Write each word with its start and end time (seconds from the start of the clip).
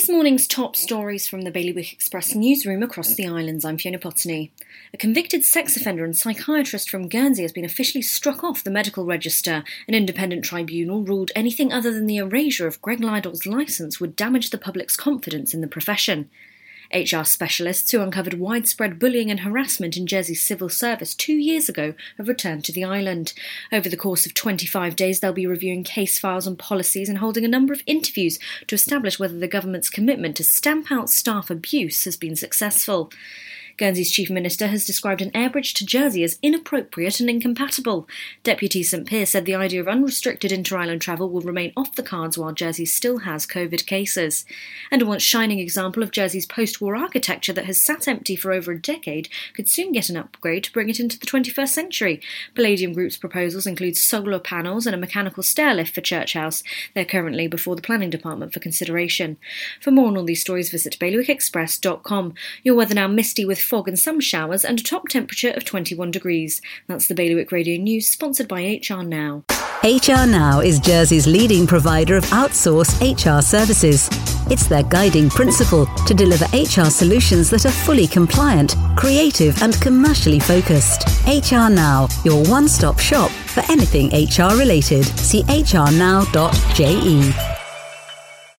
This 0.00 0.08
morning's 0.08 0.46
top 0.46 0.76
stories 0.76 1.28
from 1.28 1.42
the 1.42 1.50
Bailiwick 1.50 1.92
Express 1.92 2.34
newsroom 2.34 2.82
across 2.82 3.12
the 3.12 3.26
islands. 3.26 3.66
I'm 3.66 3.76
Fiona 3.76 3.98
Potney. 3.98 4.50
A 4.94 4.96
convicted 4.96 5.44
sex 5.44 5.76
offender 5.76 6.06
and 6.06 6.16
psychiatrist 6.16 6.88
from 6.88 7.06
Guernsey 7.06 7.42
has 7.42 7.52
been 7.52 7.66
officially 7.66 8.00
struck 8.00 8.42
off 8.42 8.64
the 8.64 8.70
medical 8.70 9.04
register. 9.04 9.62
An 9.86 9.92
independent 9.94 10.42
tribunal 10.42 11.02
ruled 11.02 11.32
anything 11.36 11.70
other 11.70 11.92
than 11.92 12.06
the 12.06 12.16
erasure 12.16 12.66
of 12.66 12.80
Greg 12.80 13.00
Lidle's 13.00 13.44
licence 13.44 14.00
would 14.00 14.16
damage 14.16 14.48
the 14.48 14.56
public's 14.56 14.96
confidence 14.96 15.52
in 15.52 15.60
the 15.60 15.68
profession. 15.68 16.30
HR 16.92 17.24
specialists 17.24 17.90
who 17.90 18.00
uncovered 18.00 18.34
widespread 18.34 18.98
bullying 18.98 19.30
and 19.30 19.40
harassment 19.40 19.96
in 19.96 20.06
Jersey's 20.06 20.42
civil 20.42 20.68
service 20.68 21.14
two 21.14 21.34
years 21.34 21.68
ago 21.68 21.94
have 22.18 22.28
returned 22.28 22.64
to 22.64 22.72
the 22.72 22.84
island. 22.84 23.32
Over 23.72 23.88
the 23.88 23.96
course 23.96 24.26
of 24.26 24.34
25 24.34 24.96
days, 24.96 25.20
they'll 25.20 25.32
be 25.32 25.46
reviewing 25.46 25.84
case 25.84 26.18
files 26.18 26.46
and 26.46 26.58
policies 26.58 27.08
and 27.08 27.18
holding 27.18 27.44
a 27.44 27.48
number 27.48 27.72
of 27.72 27.82
interviews 27.86 28.38
to 28.66 28.74
establish 28.74 29.18
whether 29.18 29.38
the 29.38 29.48
government's 29.48 29.90
commitment 29.90 30.36
to 30.36 30.44
stamp 30.44 30.90
out 30.90 31.10
staff 31.10 31.50
abuse 31.50 32.04
has 32.04 32.16
been 32.16 32.36
successful. 32.36 33.10
Guernsey's 33.80 34.10
Chief 34.10 34.28
Minister 34.28 34.66
has 34.66 34.84
described 34.84 35.22
an 35.22 35.30
air 35.34 35.48
bridge 35.48 35.72
to 35.72 35.86
Jersey 35.86 36.22
as 36.22 36.38
inappropriate 36.42 37.18
and 37.18 37.30
incompatible. 37.30 38.06
Deputy 38.42 38.82
St 38.82 39.08
Pierre 39.08 39.24
said 39.24 39.46
the 39.46 39.54
idea 39.54 39.80
of 39.80 39.88
unrestricted 39.88 40.52
inter 40.52 40.76
island 40.76 41.00
travel 41.00 41.30
will 41.30 41.40
remain 41.40 41.72
off 41.78 41.94
the 41.94 42.02
cards 42.02 42.36
while 42.36 42.52
Jersey 42.52 42.84
still 42.84 43.20
has 43.20 43.46
COVID 43.46 43.86
cases. 43.86 44.44
And 44.90 45.00
a 45.00 45.06
once 45.06 45.22
shining 45.22 45.60
example 45.60 46.02
of 46.02 46.10
Jersey's 46.10 46.44
post 46.44 46.82
war 46.82 46.94
architecture 46.94 47.54
that 47.54 47.64
has 47.64 47.80
sat 47.80 48.06
empty 48.06 48.36
for 48.36 48.52
over 48.52 48.72
a 48.72 48.78
decade 48.78 49.30
could 49.54 49.66
soon 49.66 49.92
get 49.92 50.10
an 50.10 50.16
upgrade 50.18 50.64
to 50.64 50.72
bring 50.72 50.90
it 50.90 51.00
into 51.00 51.18
the 51.18 51.24
21st 51.24 51.68
century. 51.68 52.20
Palladium 52.54 52.92
Group's 52.92 53.16
proposals 53.16 53.66
include 53.66 53.96
solar 53.96 54.38
panels 54.38 54.84
and 54.84 54.94
a 54.94 54.98
mechanical 54.98 55.42
stair 55.42 55.72
lift 55.72 55.94
for 55.94 56.02
Church 56.02 56.34
House. 56.34 56.62
They're 56.94 57.06
currently 57.06 57.48
before 57.48 57.76
the 57.76 57.82
planning 57.82 58.10
department 58.10 58.52
for 58.52 58.60
consideration. 58.60 59.38
For 59.80 59.90
more 59.90 60.08
on 60.08 60.18
all 60.18 60.24
these 60.24 60.42
stories, 60.42 60.68
visit 60.68 60.98
bailiwickexpress.com. 61.00 62.34
Your 62.62 62.74
weather 62.74 62.94
now 62.94 63.08
misty 63.08 63.46
with 63.46 63.69
fog 63.70 63.88
and 63.88 63.98
some 63.98 64.20
showers, 64.20 64.64
and 64.64 64.80
a 64.80 64.82
top 64.82 65.08
temperature 65.08 65.50
of 65.50 65.64
21 65.64 66.10
degrees. 66.10 66.60
That's 66.88 67.06
the 67.06 67.14
Bailiwick 67.14 67.52
Radio 67.52 67.80
News, 67.80 68.08
sponsored 68.08 68.48
by 68.48 68.62
HR 68.62 69.04
Now. 69.04 69.44
HR 69.84 70.26
Now 70.26 70.60
is 70.60 70.80
Jersey's 70.80 71.26
leading 71.26 71.66
provider 71.66 72.16
of 72.16 72.24
outsourced 72.24 73.00
HR 73.00 73.40
services. 73.40 74.10
It's 74.50 74.66
their 74.66 74.82
guiding 74.82 75.30
principle 75.30 75.86
to 76.06 76.12
deliver 76.12 76.44
HR 76.46 76.90
solutions 76.90 77.48
that 77.50 77.64
are 77.64 77.70
fully 77.70 78.08
compliant, 78.08 78.74
creative, 78.96 79.62
and 79.62 79.80
commercially 79.80 80.40
focused. 80.40 81.06
HR 81.26 81.70
Now, 81.70 82.08
your 82.24 82.44
one 82.46 82.68
stop 82.68 82.98
shop 82.98 83.30
for 83.30 83.62
anything 83.70 84.08
HR 84.08 84.58
related. 84.58 85.04
See 85.04 85.44
hrnow.je. 85.44 86.30